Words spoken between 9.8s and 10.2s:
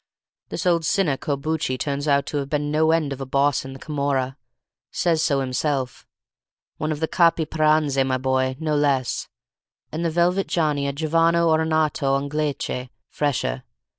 and the